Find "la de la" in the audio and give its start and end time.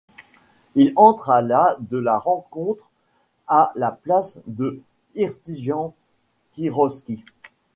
1.43-2.17